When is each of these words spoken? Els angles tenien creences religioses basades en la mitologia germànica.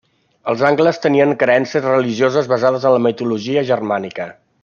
Els 0.53 0.61
angles 0.69 0.99
tenien 1.03 1.35
creences 1.43 1.85
religioses 1.89 2.49
basades 2.55 2.89
en 2.91 2.95
la 2.97 3.05
mitologia 3.09 3.67
germànica. 3.71 4.29